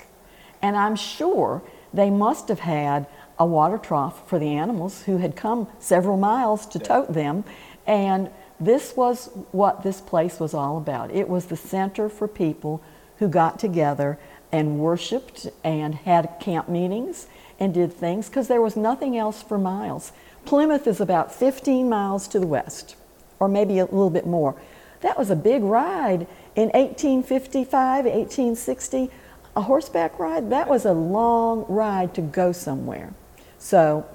And 0.63 0.77
I'm 0.77 0.97
sure 0.97 1.63
they 1.93 2.11
must 2.11 2.49
have 2.49 2.61
had 2.61 3.07
a 3.39 3.47
water 3.47 3.79
trough 3.79 4.29
for 4.29 4.39
the 4.39 4.55
animals 4.55 5.03
who 5.03 5.19
had 5.19 5.35
come 5.35 5.67
several 5.79 6.17
miles 6.17 6.67
to 6.67 6.79
tote 6.79 7.13
them. 7.15 7.45
And 7.87 8.31
this 8.61 8.95
was 8.97 9.31
what 9.53 9.83
this 9.83 10.01
place 10.01 10.39
was 10.39 10.53
all 10.53 10.77
about. 10.77 11.11
It 11.11 11.29
was 11.29 11.47
the 11.47 11.57
center 11.57 12.09
for 12.09 12.29
people 12.29 12.83
who 13.19 13.29
got 13.29 13.59
together 13.59 14.19
and 14.53 14.79
worshiped 14.79 15.47
and 15.65 15.95
had 15.95 16.37
camp 16.41 16.69
meetings 16.69 17.27
and 17.59 17.73
did 17.73 17.93
things 17.93 18.29
because 18.29 18.49
there 18.49 18.61
was 18.61 18.77
nothing 18.77 19.17
else 19.17 19.43
for 19.43 19.59
miles. 19.59 20.13
Plymouth 20.45 20.87
is 20.87 21.01
about 21.01 21.33
15 21.33 21.89
miles 21.89 22.27
to 22.29 22.41
the 22.41 22.47
west, 22.47 22.97
or 23.39 23.49
maybe 23.49 23.79
a 23.79 23.85
little 23.85 24.11
bit 24.11 24.27
more. 24.27 24.55
That 25.03 25.19
was 25.19 25.31
a 25.31 25.37
big 25.37 25.63
ride 25.63 26.27
in 26.57 26.69
1855, 26.71 28.05
1860. 28.05 29.11
A 29.57 29.63
horseback 29.63 30.19
ride, 30.19 30.51
that 30.51 30.69
was 30.69 30.85
a 30.85 30.93
long 30.93 31.65
ride 31.69 32.15
to 32.15 32.21
go 32.21 32.53
somewhere. 32.53 33.13
So 33.59 34.07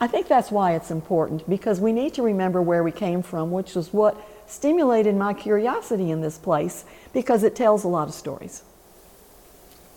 I 0.00 0.06
think 0.06 0.28
that's 0.28 0.50
why 0.50 0.74
it's 0.74 0.90
important 0.90 1.48
because 1.48 1.80
we 1.80 1.92
need 1.92 2.14
to 2.14 2.22
remember 2.22 2.60
where 2.60 2.82
we 2.82 2.92
came 2.92 3.22
from, 3.22 3.50
which 3.50 3.76
is 3.76 3.92
what 3.92 4.20
stimulated 4.46 5.16
my 5.16 5.32
curiosity 5.32 6.10
in 6.10 6.20
this 6.20 6.36
place 6.36 6.84
because 7.12 7.42
it 7.42 7.56
tells 7.56 7.84
a 7.84 7.88
lot 7.88 8.08
of 8.08 8.14
stories. 8.14 8.62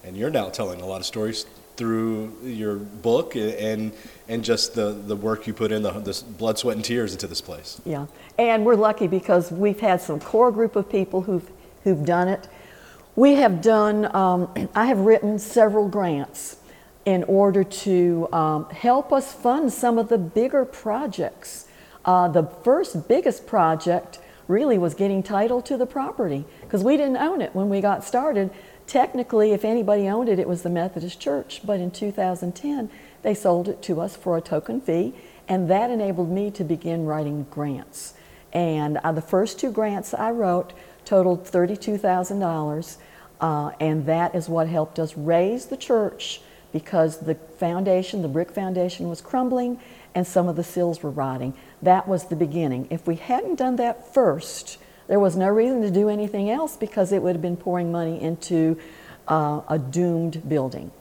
And 0.04 0.16
you're 0.16 0.30
now 0.30 0.50
telling 0.50 0.80
a 0.82 0.86
lot 0.86 1.02
of 1.02 1.06
stories 1.06 1.46
through 1.76 2.34
your 2.44 2.76
book 2.76 3.36
and 3.36 3.92
and 4.28 4.44
just 4.44 4.74
the, 4.74 4.92
the 4.92 5.16
work 5.16 5.48
you 5.48 5.54
put 5.54 5.72
in, 5.72 5.84
the, 5.84 5.92
the 5.92 6.24
blood, 6.38 6.58
sweat, 6.58 6.76
and 6.76 6.84
tears 6.84 7.14
into 7.14 7.28
this 7.28 7.40
place. 7.40 7.80
Yeah, 7.86 8.08
and 8.38 8.66
we're 8.66 8.76
lucky 8.76 9.08
because 9.08 9.52
we've 9.52 9.80
had 9.80 10.02
some 10.02 10.20
core 10.20 10.52
group 10.52 10.76
of 10.76 10.90
people 10.90 11.22
who've 11.22 11.50
who've 11.84 12.06
done 12.06 12.28
it. 12.28 12.48
We 13.18 13.34
have 13.34 13.64
done. 13.64 14.16
Um, 14.16 14.70
I 14.76 14.86
have 14.86 15.00
written 15.00 15.40
several 15.40 15.90
grants 15.90 16.58
in 17.04 17.24
order 17.24 17.64
to 17.64 18.30
um, 18.32 18.70
help 18.70 19.12
us 19.12 19.34
fund 19.34 19.74
some 19.74 19.98
of 19.98 20.08
the 20.10 20.20
bigger 20.20 20.66
projects. 20.66 21.68
Uh, 22.06 22.28
the 22.28 22.44
first 22.44 23.08
biggest 23.08 23.48
project 23.48 24.20
really 24.48 24.78
was 24.78 24.94
getting 24.94 25.24
title 25.24 25.64
to 25.64 25.78
the 25.78 25.88
property 25.88 26.46
because 26.62 26.84
we 26.84 26.96
didn't 26.96 27.18
own 27.18 27.42
it 27.42 27.56
when 27.56 27.70
we 27.70 27.82
got 27.82 28.04
started. 28.04 28.52
Technically, 28.86 29.52
if 29.52 29.66
anybody 29.66 30.08
owned 30.08 30.30
it, 30.30 30.38
it 30.38 30.48
was 30.48 30.62
the 30.62 30.70
Methodist 30.70 31.20
Church, 31.20 31.62
but 31.66 31.80
in 31.80 31.90
2010, 31.90 32.90
they 33.24 33.34
sold 33.34 33.68
it 33.68 33.82
to 33.82 34.00
us 34.00 34.16
for 34.16 34.38
a 34.38 34.42
token 34.42 34.80
fee, 34.80 35.16
and 35.48 35.68
that 35.72 35.90
enabled 35.90 36.30
me 36.30 36.52
to 36.52 36.64
begin 36.64 37.06
writing 37.06 37.48
grants. 37.50 38.14
And 38.54 38.98
uh, 38.98 39.12
the 39.12 39.22
first 39.22 39.60
two 39.60 39.72
grants 39.72 40.14
I 40.14 40.30
wrote 40.30 40.74
totaled 41.04 41.46
$32,000, 41.46 42.98
uh, 43.40 43.72
and 43.80 44.06
that 44.06 44.36
is 44.36 44.50
what 44.50 44.68
helped 44.68 45.00
us 45.00 45.16
raise 45.16 45.68
the 45.68 45.78
church 45.78 46.42
because 46.74 47.20
the 47.20 47.36
foundation, 47.36 48.22
the 48.22 48.28
brick 48.28 48.52
foundation, 48.52 49.10
was 49.10 49.22
crumbling 49.22 49.80
and 50.16 50.26
some 50.26 50.48
of 50.48 50.56
the 50.56 50.64
sills 50.64 51.04
were 51.04 51.12
rotting. 51.12 51.54
That 51.82 52.08
was 52.08 52.26
the 52.26 52.36
beginning. 52.36 52.88
If 52.90 53.06
we 53.08 53.16
hadn't 53.16 53.56
done 53.56 53.76
that 53.78 54.14
first, 54.14 54.78
there 55.08 55.20
was 55.20 55.36
no 55.36 55.48
reason 55.48 55.82
to 55.84 55.92
do 55.92 56.10
anything 56.10 56.50
else 56.50 56.76
because 56.76 57.12
it 57.12 57.22
would 57.22 57.36
have 57.36 57.42
been 57.42 57.58
pouring 57.58 57.92
money 57.92 58.22
into 58.22 58.78
uh, 59.28 59.62
a 59.68 59.80
doomed 59.80 60.48
building. 60.50 60.92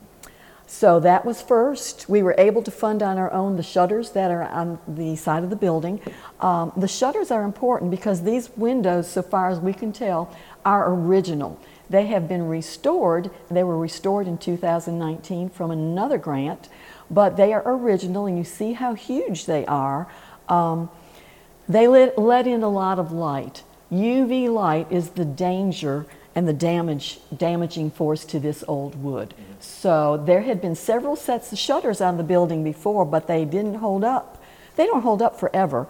So 0.69 0.99
that 1.01 1.25
was 1.25 1.41
first. 1.41 2.09
We 2.09 2.23
were 2.23 2.35
able 2.37 2.63
to 2.65 2.71
fund 2.73 3.03
on 3.03 3.19
our 3.19 3.33
own 3.33 3.57
the 3.57 3.63
shutters 3.63 4.11
that 4.11 4.33
are 4.33 4.43
on 4.43 4.81
the 4.89 5.15
side 5.15 5.45
of 5.45 5.51
the 5.51 5.57
building. 5.57 6.01
Um, 6.41 6.73
the 6.77 6.89
shutters 6.89 7.31
are 7.31 7.45
important 7.45 7.93
because 7.93 8.23
these 8.23 8.51
windows, 8.57 9.09
so 9.09 9.23
far 9.23 9.49
as 9.49 9.61
we 9.61 9.73
can 9.73 9.93
tell, 9.93 10.35
are 10.65 10.93
original. 10.93 11.61
They 11.89 12.07
have 12.07 12.29
been 12.29 12.49
restored. 12.49 13.31
They 13.51 13.63
were 13.63 13.79
restored 13.79 14.27
in 14.27 14.39
2019 14.39 15.51
from 15.51 15.71
another 15.71 16.19
grant, 16.19 16.69
but 17.11 17.37
they 17.37 17.53
are 17.53 17.63
original, 17.65 18.27
and 18.27 18.37
you 18.37 18.45
see 18.45 18.73
how 18.73 18.95
huge 18.95 19.47
they 19.47 19.65
are. 19.67 20.09
Um, 20.49 20.91
they 21.69 21.89
let, 21.89 22.19
let 22.19 22.47
in 22.47 22.63
a 22.63 22.69
lot 22.69 22.99
of 22.99 23.13
light. 23.13 23.63
UV 23.91 24.53
light 24.53 24.91
is 24.91 25.11
the 25.11 25.25
danger 25.25 26.07
and 26.35 26.47
the 26.47 26.53
damage, 26.53 27.19
damaging 27.35 27.91
force 27.91 28.25
to 28.27 28.39
this 28.39 28.63
old 28.69 29.03
wood. 29.03 29.33
So 29.59 30.17
there 30.17 30.43
had 30.43 30.61
been 30.61 30.75
several 30.75 31.17
sets 31.17 31.51
of 31.51 31.59
shutters 31.59 32.01
on 32.01 32.19
the 32.19 32.23
building 32.23 32.63
before, 32.63 33.05
but 33.05 33.27
they 33.27 33.45
didn't 33.45 33.77
hold 33.77 34.05
up. 34.05 34.43
They 34.77 34.87
don't 34.87 35.01
hold 35.01 35.23
up 35.23 35.41
forever. 35.41 35.89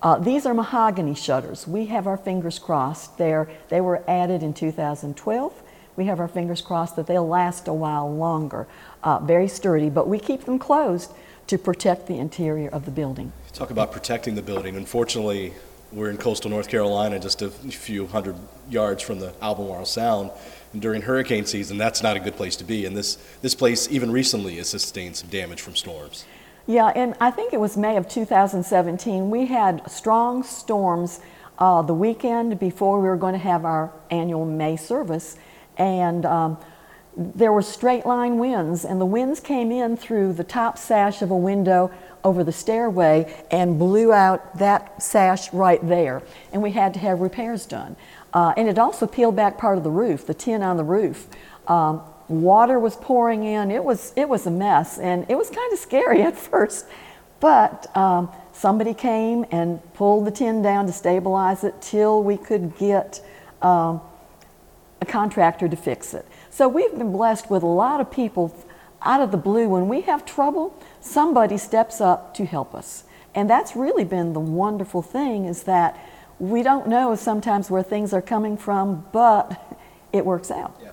Uh, 0.00 0.18
these 0.18 0.46
are 0.46 0.54
mahogany 0.54 1.14
shutters. 1.14 1.66
We 1.66 1.86
have 1.86 2.06
our 2.06 2.16
fingers 2.16 2.58
crossed. 2.58 3.18
They're, 3.18 3.48
they 3.68 3.80
were 3.80 4.02
added 4.08 4.42
in 4.42 4.54
2012. 4.54 5.62
We 5.96 6.04
have 6.04 6.20
our 6.20 6.28
fingers 6.28 6.62
crossed 6.62 6.94
that 6.96 7.08
they'll 7.08 7.26
last 7.26 7.66
a 7.66 7.72
while 7.72 8.12
longer. 8.12 8.68
Uh, 9.02 9.18
very 9.18 9.48
sturdy, 9.48 9.90
but 9.90 10.06
we 10.06 10.20
keep 10.20 10.44
them 10.44 10.58
closed 10.58 11.12
to 11.48 11.58
protect 11.58 12.06
the 12.06 12.18
interior 12.18 12.68
of 12.68 12.84
the 12.84 12.90
building. 12.90 13.32
Talk 13.52 13.70
about 13.70 13.90
protecting 13.90 14.36
the 14.36 14.42
building. 14.42 14.76
Unfortunately, 14.76 15.54
we're 15.90 16.10
in 16.10 16.18
coastal 16.18 16.50
North 16.50 16.68
Carolina, 16.68 17.18
just 17.18 17.42
a 17.42 17.50
few 17.50 18.06
hundred 18.06 18.36
yards 18.68 19.02
from 19.02 19.18
the 19.18 19.34
Albemarle 19.42 19.86
Sound. 19.86 20.30
And 20.72 20.82
during 20.82 21.02
hurricane 21.02 21.46
season, 21.46 21.78
that's 21.78 22.02
not 22.02 22.16
a 22.16 22.20
good 22.20 22.36
place 22.36 22.54
to 22.56 22.64
be. 22.64 22.84
And 22.84 22.96
this, 22.96 23.16
this 23.40 23.54
place, 23.54 23.90
even 23.90 24.12
recently, 24.12 24.56
has 24.56 24.68
sustained 24.68 25.16
some 25.16 25.30
damage 25.30 25.62
from 25.62 25.74
storms. 25.74 26.26
Yeah, 26.68 26.88
and 26.88 27.14
I 27.18 27.30
think 27.30 27.54
it 27.54 27.60
was 27.60 27.78
May 27.78 27.96
of 27.96 28.06
2017. 28.10 29.30
We 29.30 29.46
had 29.46 29.90
strong 29.90 30.42
storms 30.42 31.18
uh, 31.58 31.80
the 31.80 31.94
weekend 31.94 32.60
before 32.60 33.00
we 33.00 33.08
were 33.08 33.16
going 33.16 33.32
to 33.32 33.38
have 33.38 33.64
our 33.64 33.90
annual 34.10 34.44
May 34.44 34.76
service. 34.76 35.38
And 35.78 36.26
um, 36.26 36.58
there 37.16 37.54
were 37.54 37.62
straight 37.62 38.04
line 38.04 38.36
winds, 38.36 38.84
and 38.84 39.00
the 39.00 39.06
winds 39.06 39.40
came 39.40 39.72
in 39.72 39.96
through 39.96 40.34
the 40.34 40.44
top 40.44 40.76
sash 40.76 41.22
of 41.22 41.30
a 41.30 41.36
window 41.36 41.90
over 42.22 42.44
the 42.44 42.52
stairway 42.52 43.34
and 43.50 43.78
blew 43.78 44.12
out 44.12 44.58
that 44.58 45.02
sash 45.02 45.50
right 45.54 45.80
there. 45.88 46.22
And 46.52 46.62
we 46.62 46.72
had 46.72 46.92
to 46.92 47.00
have 47.00 47.20
repairs 47.20 47.64
done. 47.64 47.96
Uh, 48.34 48.52
and 48.58 48.68
it 48.68 48.78
also 48.78 49.06
peeled 49.06 49.36
back 49.36 49.56
part 49.56 49.78
of 49.78 49.84
the 49.84 49.90
roof, 49.90 50.26
the 50.26 50.34
tin 50.34 50.62
on 50.62 50.76
the 50.76 50.84
roof. 50.84 51.28
Um, 51.66 52.02
water 52.28 52.78
was 52.78 52.96
pouring 52.96 53.44
in. 53.44 53.70
It 53.70 53.84
was, 53.84 54.12
it 54.16 54.28
was 54.28 54.46
a 54.46 54.50
mess, 54.50 54.98
and 54.98 55.26
it 55.28 55.36
was 55.36 55.50
kind 55.50 55.72
of 55.72 55.78
scary 55.78 56.22
at 56.30 56.36
first. 56.36 56.86
But 57.40 57.94
um, 57.96 58.30
somebody 58.52 58.94
came 58.94 59.44
and 59.50 59.80
pulled 59.94 60.26
the 60.26 60.30
tin 60.30 60.62
down 60.62 60.86
to 60.86 60.92
stabilize 60.92 61.64
it 61.64 61.80
till 61.80 62.22
we 62.22 62.36
could 62.36 62.76
get 62.76 63.24
um, 63.62 64.00
a 65.00 65.06
contractor 65.06 65.68
to 65.68 65.76
fix 65.76 66.14
it. 66.14 66.26
So 66.50 66.68
we've 66.68 66.96
been 66.96 67.12
blessed 67.12 67.50
with 67.50 67.62
a 67.62 67.66
lot 67.66 68.00
of 68.00 68.10
people 68.10 68.54
out 69.02 69.20
of 69.20 69.30
the 69.30 69.36
blue, 69.36 69.68
when 69.68 69.88
we 69.88 70.02
have 70.02 70.24
trouble, 70.24 70.76
somebody 71.00 71.56
steps 71.56 72.00
up 72.00 72.34
to 72.34 72.44
help 72.44 72.74
us. 72.74 73.04
And 73.34 73.48
that's 73.48 73.76
really 73.76 74.04
been 74.04 74.32
the 74.32 74.40
wonderful 74.40 75.02
thing 75.02 75.44
is 75.44 75.64
that 75.64 75.96
we 76.38 76.62
don't 76.62 76.88
know 76.88 77.14
sometimes 77.14 77.70
where 77.70 77.82
things 77.82 78.12
are 78.12 78.22
coming 78.22 78.56
from, 78.56 79.06
but 79.12 79.78
it 80.12 80.24
works 80.24 80.50
out. 80.50 80.76
Yeah. 80.82 80.90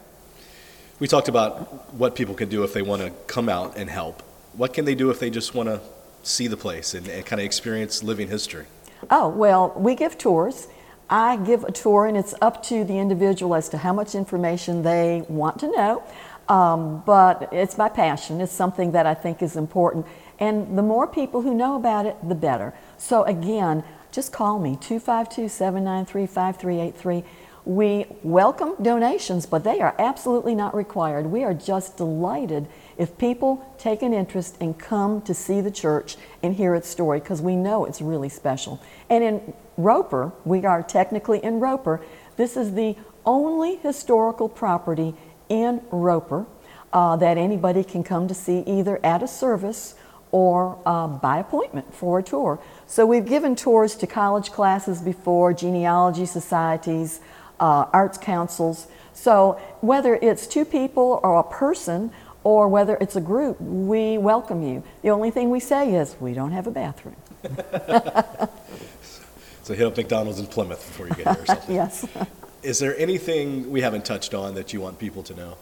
We 0.97 1.09
talked 1.09 1.27
about 1.27 1.93
what 1.93 2.15
people 2.15 2.35
can 2.35 2.47
do 2.47 2.63
if 2.63 2.73
they 2.73 2.81
want 2.81 3.01
to 3.01 3.09
come 3.27 3.49
out 3.49 3.75
and 3.75 3.89
help. 3.89 4.21
What 4.53 4.73
can 4.73 4.85
they 4.85 4.95
do 4.95 5.09
if 5.09 5.19
they 5.19 5.29
just 5.29 5.53
want 5.53 5.67
to 5.67 5.81
see 6.23 6.47
the 6.47 6.55
place 6.55 6.93
and, 6.93 7.05
and 7.09 7.25
kind 7.25 7.41
of 7.41 7.45
experience 7.45 8.01
living 8.01 8.29
history? 8.29 8.65
Oh, 9.11 9.27
well, 9.27 9.73
we 9.75 9.95
give 9.95 10.17
tours. 10.17 10.67
I 11.09 11.35
give 11.35 11.65
a 11.65 11.71
tour, 11.71 12.05
and 12.05 12.15
it's 12.15 12.33
up 12.41 12.63
to 12.63 12.85
the 12.85 12.97
individual 12.97 13.55
as 13.55 13.67
to 13.69 13.77
how 13.77 13.91
much 13.91 14.15
information 14.15 14.83
they 14.83 15.25
want 15.27 15.59
to 15.59 15.67
know. 15.67 16.01
Um, 16.47 17.03
but 17.05 17.49
it's 17.51 17.77
my 17.77 17.89
passion. 17.89 18.39
It's 18.39 18.53
something 18.53 18.93
that 18.93 19.05
I 19.05 19.15
think 19.15 19.43
is 19.43 19.57
important. 19.57 20.05
And 20.39 20.77
the 20.77 20.81
more 20.81 21.07
people 21.07 21.41
who 21.41 21.53
know 21.53 21.75
about 21.75 22.05
it, 22.05 22.15
the 22.27 22.35
better. 22.35 22.73
So, 22.97 23.23
again, 23.23 23.83
just 24.11 24.31
call 24.31 24.59
me 24.59 24.77
252 24.79 25.49
793 25.49 26.25
5383. 26.25 27.23
We 27.65 28.05
welcome 28.21 28.75
donations, 28.79 29.47
but 29.47 29.63
they 29.63 29.81
are 29.81 29.95
absolutely 29.97 30.53
not 30.53 30.75
required. 30.75 31.25
We 31.25 31.43
are 31.43 31.53
just 31.55 31.97
delighted 31.97 32.67
if 32.95 33.17
people 33.17 33.75
take 33.79 34.03
an 34.03 34.13
interest 34.13 34.55
and 34.61 34.77
come 34.77 35.21
to 35.23 35.33
see 35.33 35.61
the 35.61 35.71
church 35.71 36.15
and 36.43 36.53
hear 36.53 36.75
its 36.75 36.87
story 36.87 37.19
because 37.19 37.41
we 37.41 37.55
know 37.55 37.85
it's 37.85 38.01
really 38.01 38.29
special. 38.29 38.79
And 39.09 39.23
in 39.23 39.53
Roper, 39.77 40.31
we 40.45 40.63
are 40.63 40.83
technically 40.83 41.43
in 41.43 41.59
Roper, 41.59 42.01
this 42.37 42.55
is 42.55 42.75
the 42.75 42.95
only 43.25 43.77
historical 43.77 44.47
property 44.47 45.15
in 45.49 45.81
Roper 45.89 46.45
uh, 46.93 47.15
that 47.15 47.37
anybody 47.37 47.83
can 47.83 48.03
come 48.03 48.27
to 48.27 48.35
see 48.35 48.59
either 48.67 49.03
at 49.03 49.23
a 49.23 49.27
service 49.27 49.95
or 50.31 50.77
uh, 50.85 51.07
by 51.07 51.39
appointment 51.39 51.93
for 51.93 52.19
a 52.19 52.23
tour. 52.23 52.59
So 52.87 53.05
we've 53.05 53.25
given 53.25 53.55
tours 53.55 53.95
to 53.95 54.07
college 54.07 54.51
classes 54.51 55.01
before, 55.01 55.53
genealogy 55.53 56.25
societies, 56.25 57.21
uh, 57.59 57.85
arts 57.93 58.17
councils. 58.17 58.87
So 59.13 59.59
whether 59.81 60.15
it's 60.15 60.47
two 60.47 60.65
people 60.65 61.19
or 61.23 61.39
a 61.39 61.43
person 61.43 62.11
or 62.43 62.67
whether 62.67 62.97
it's 63.01 63.15
a 63.15 63.21
group, 63.21 63.59
we 63.59 64.17
welcome 64.17 64.61
you. 64.61 64.83
The 65.01 65.09
only 65.09 65.31
thing 65.31 65.49
we 65.49 65.59
say 65.59 65.95
is 65.95 66.15
we 66.19 66.33
don't 66.33 66.51
have 66.51 66.67
a 66.67 66.71
bathroom. 66.71 67.15
so 69.63 69.73
hit 69.73 69.85
up 69.85 69.97
McDonald's 69.97 70.39
in 70.39 70.47
Plymouth 70.47 70.85
before 70.85 71.07
you 71.07 71.15
get 71.15 71.27
here 71.27 71.43
or 71.43 71.45
something. 71.45 71.75
yes. 71.75 72.05
Is 72.61 72.79
there 72.79 72.97
anything 72.97 73.71
we 73.71 73.81
haven't 73.81 74.05
touched 74.05 74.33
on 74.33 74.55
that 74.55 74.73
you 74.73 74.81
want 74.81 74.99
people 74.99 75.23
to 75.23 75.35
know? 75.35 75.57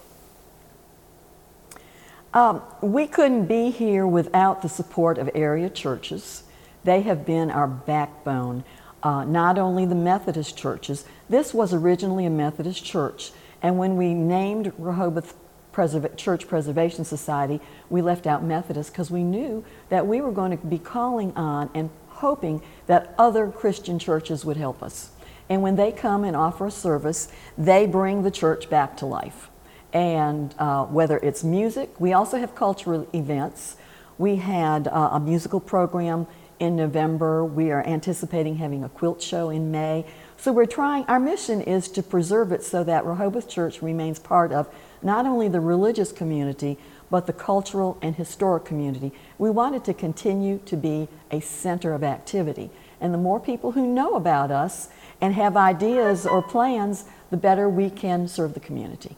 Um, 2.33 2.61
we 2.81 3.05
couldn't 3.07 3.45
be 3.45 3.69
here 3.69 4.07
without 4.07 4.61
the 4.61 4.69
support 4.69 5.17
of 5.17 5.29
area 5.35 5.69
churches. 5.69 6.43
They 6.83 7.01
have 7.01 7.25
been 7.25 7.51
our 7.51 7.67
backbone. 7.67 8.63
Uh, 9.03 9.25
not 9.25 9.59
only 9.59 9.85
the 9.85 9.95
Methodist 9.95 10.57
churches, 10.57 11.05
this 11.29 11.53
was 11.53 11.73
originally 11.73 12.25
a 12.25 12.29
Methodist 12.29 12.83
church, 12.83 13.31
and 13.61 13.77
when 13.77 13.97
we 13.97 14.13
named 14.13 14.71
Rehoboth 14.77 15.35
Preserva- 15.73 16.15
Church 16.15 16.47
Preservation 16.47 17.03
Society, 17.03 17.59
we 17.89 18.01
left 18.01 18.25
out 18.25 18.43
Methodist 18.43 18.93
because 18.93 19.11
we 19.11 19.23
knew 19.23 19.65
that 19.89 20.07
we 20.07 20.21
were 20.21 20.31
going 20.31 20.57
to 20.57 20.65
be 20.65 20.77
calling 20.77 21.33
on 21.35 21.69
and 21.73 21.89
hoping 22.07 22.61
that 22.87 23.13
other 23.17 23.47
Christian 23.49 23.99
churches 23.99 24.45
would 24.45 24.57
help 24.57 24.81
us. 24.81 25.11
And 25.49 25.61
when 25.61 25.75
they 25.75 25.91
come 25.91 26.23
and 26.23 26.35
offer 26.35 26.67
a 26.67 26.71
service, 26.71 27.27
they 27.57 27.85
bring 27.85 28.23
the 28.23 28.31
church 28.31 28.69
back 28.69 28.95
to 28.97 29.05
life. 29.05 29.49
And 29.91 30.55
uh, 30.57 30.85
whether 30.85 31.17
it's 31.17 31.43
music, 31.43 31.99
we 31.99 32.13
also 32.13 32.37
have 32.37 32.55
cultural 32.55 33.07
events. 33.13 33.75
We 34.17 34.37
had 34.37 34.87
uh, 34.87 35.09
a 35.13 35.19
musical 35.19 35.59
program 35.59 36.27
in 36.63 36.77
November. 36.77 37.43
We 37.43 37.71
are 37.71 37.85
anticipating 37.85 38.55
having 38.55 38.83
a 38.83 38.89
quilt 38.89 39.21
show 39.21 39.49
in 39.49 39.69
May. 39.69 40.05
So 40.37 40.53
we're 40.53 40.65
trying, 40.65 41.03
our 41.05 41.19
mission 41.19 41.61
is 41.61 41.89
to 41.89 42.01
preserve 42.01 42.53
it 42.53 42.63
so 42.63 42.83
that 42.85 43.05
Rehoboth 43.05 43.49
Church 43.49 43.81
remains 43.81 44.17
part 44.17 44.53
of 44.53 44.73
not 45.01 45.25
only 45.25 45.49
the 45.49 45.59
religious 45.59 46.13
community, 46.13 46.77
but 47.11 47.27
the 47.27 47.33
cultural 47.33 47.97
and 48.01 48.15
historic 48.15 48.63
community. 48.63 49.11
We 49.37 49.49
want 49.49 49.75
it 49.75 49.83
to 49.85 49.93
continue 49.93 50.59
to 50.65 50.77
be 50.77 51.09
a 51.29 51.41
center 51.41 51.93
of 51.93 52.03
activity. 52.03 52.71
And 53.01 53.13
the 53.13 53.17
more 53.17 53.41
people 53.41 53.73
who 53.73 53.85
know 53.85 54.15
about 54.15 54.49
us 54.49 54.87
and 55.19 55.33
have 55.33 55.57
ideas 55.57 56.25
or 56.25 56.41
plans, 56.41 57.03
the 57.29 57.37
better 57.37 57.67
we 57.67 57.89
can 57.89 58.27
serve 58.27 58.53
the 58.53 58.61
community. 58.61 59.17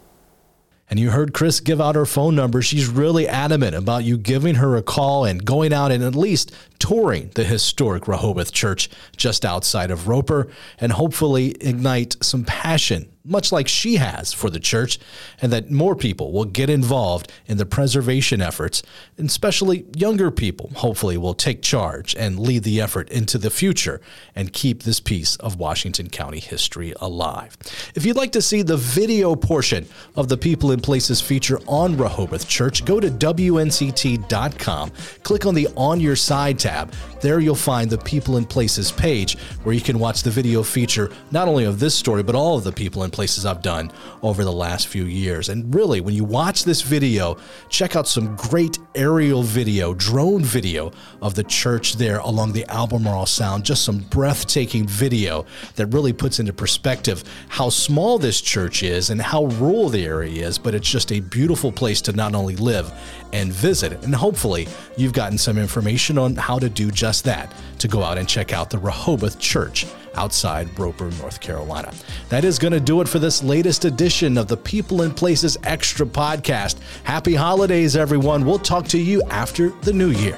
And 0.89 0.99
you 0.99 1.09
heard 1.09 1.33
Chris 1.33 1.59
give 1.59 1.81
out 1.81 1.95
her 1.95 2.05
phone 2.05 2.35
number. 2.35 2.61
She's 2.61 2.87
really 2.87 3.27
adamant 3.27 3.75
about 3.75 4.03
you 4.03 4.17
giving 4.17 4.55
her 4.55 4.75
a 4.75 4.83
call 4.83 5.25
and 5.25 5.43
going 5.43 5.73
out 5.73 5.91
and 5.91 6.03
at 6.03 6.15
least 6.15 6.51
touring 6.77 7.31
the 7.33 7.43
historic 7.43 8.07
Rehoboth 8.07 8.51
Church 8.51 8.89
just 9.17 9.43
outside 9.45 9.89
of 9.89 10.07
Roper 10.07 10.47
and 10.79 10.91
hopefully 10.91 11.55
ignite 11.59 12.15
some 12.21 12.43
passion 12.43 13.09
much 13.25 13.51
like 13.51 13.67
she 13.67 13.95
has 13.95 14.31
for 14.31 14.49
the 14.49 14.59
church, 14.59 14.99
and 15.41 15.51
that 15.51 15.71
more 15.71 15.95
people 15.95 16.31
will 16.31 16.45
get 16.45 16.69
involved 16.69 17.31
in 17.47 17.57
the 17.57 17.65
preservation 17.65 18.41
efforts, 18.41 18.83
and 19.17 19.27
especially 19.27 19.85
younger 19.95 20.31
people, 20.31 20.69
hopefully, 20.75 21.17
will 21.17 21.33
take 21.33 21.61
charge 21.61 22.15
and 22.15 22.39
lead 22.39 22.63
the 22.63 22.79
effort 22.79 23.09
into 23.09 23.37
the 23.37 23.49
future 23.49 23.99
and 24.35 24.53
keep 24.53 24.83
this 24.83 24.99
piece 24.99 25.35
of 25.37 25.57
Washington 25.57 26.09
County 26.09 26.39
history 26.39 26.93
alive. 27.01 27.57
If 27.95 28.05
you'd 28.05 28.15
like 28.15 28.31
to 28.33 28.41
see 28.41 28.61
the 28.61 28.77
video 28.77 29.35
portion 29.35 29.87
of 30.15 30.29
the 30.29 30.37
People 30.37 30.71
in 30.71 30.79
Places 30.79 31.19
feature 31.19 31.59
on 31.67 31.97
Rehoboth 31.97 32.47
Church, 32.47 32.85
go 32.85 32.99
to 32.99 33.09
WNCT.com, 33.09 34.91
click 35.23 35.45
on 35.45 35.55
the 35.55 35.67
On 35.75 35.99
Your 35.99 36.15
Side 36.15 36.59
tab. 36.59 36.93
There 37.21 37.39
you'll 37.39 37.55
find 37.55 37.89
the 37.89 37.97
People 37.97 38.37
in 38.37 38.45
Places 38.45 38.91
page 38.91 39.37
where 39.63 39.73
you 39.73 39.81
can 39.81 39.97
watch 39.97 40.21
the 40.23 40.29
video 40.29 40.61
feature 40.61 41.11
not 41.31 41.47
only 41.47 41.65
of 41.65 41.79
this 41.79 41.95
story, 41.95 42.21
but 42.21 42.35
all 42.35 42.57
of 42.57 42.63
the 42.63 42.71
people 42.71 43.03
in 43.03 43.11
places 43.15 43.45
I've 43.45 43.61
done 43.61 43.91
over 44.21 44.43
the 44.43 44.51
last 44.51 44.87
few 44.89 45.05
years. 45.05 45.47
And 45.47 45.73
really, 45.73 46.01
when 46.01 46.13
you 46.13 46.25
watch 46.25 46.65
this 46.65 46.81
video, 46.81 47.37
check 47.69 47.95
out 47.95 48.07
some 48.07 48.35
great 48.35 48.77
aerial 48.93 49.41
video, 49.41 49.93
drone 49.93 50.43
video 50.43 50.91
of 51.21 51.33
the 51.33 51.43
church 51.43 51.93
there 51.93 52.19
along 52.19 52.51
the 52.51 52.65
Albemarle 52.69 53.25
Sound. 53.25 53.63
Just 53.63 53.85
some 53.85 53.99
breathtaking 53.99 54.85
video 54.85 55.45
that 55.77 55.87
really 55.87 56.11
puts 56.11 56.39
into 56.39 56.51
perspective 56.51 57.23
how 57.47 57.69
small 57.69 58.19
this 58.19 58.41
church 58.41 58.83
is 58.83 59.09
and 59.09 59.21
how 59.21 59.45
rural 59.45 59.87
the 59.87 60.05
area 60.05 60.45
is. 60.45 60.57
But 60.57 60.75
it's 60.75 60.89
just 60.89 61.11
a 61.13 61.21
beautiful 61.21 61.71
place 61.71 62.01
to 62.01 62.11
not 62.11 62.35
only 62.35 62.57
live 62.57 62.91
and 63.31 63.51
visit. 63.51 64.03
And 64.03 64.13
hopefully, 64.13 64.67
you've 64.97 65.13
gotten 65.13 65.37
some 65.37 65.57
information 65.57 66.17
on 66.17 66.35
how 66.35 66.59
to 66.59 66.69
do 66.69 66.91
just 66.91 67.23
that 67.23 67.53
to 67.79 67.87
go 67.87 68.03
out 68.03 68.17
and 68.17 68.27
check 68.27 68.51
out 68.51 68.69
the 68.69 68.77
Rehoboth 68.77 69.39
Church 69.39 69.85
outside 70.17 70.77
Roper, 70.77 71.09
North 71.19 71.39
Carolina. 71.39 71.93
That 72.29 72.43
is 72.43 72.59
going 72.59 72.73
to 72.73 72.79
do 72.79 73.01
it 73.01 73.07
for 73.07 73.19
this 73.19 73.43
latest 73.43 73.85
edition 73.85 74.37
of 74.37 74.47
the 74.47 74.57
People 74.57 75.01
and 75.01 75.15
Places 75.15 75.57
Extra 75.63 76.05
podcast. 76.05 76.77
Happy 77.03 77.35
holidays, 77.35 77.95
everyone. 77.95 78.45
We'll 78.45 78.59
talk 78.59 78.87
to 78.89 78.99
you 78.99 79.21
after 79.29 79.69
the 79.81 79.93
new 79.93 80.11
year. 80.11 80.37